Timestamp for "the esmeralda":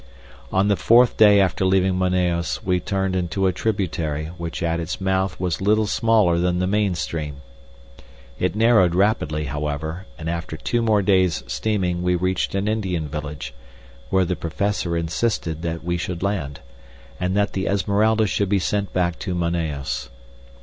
17.53-18.25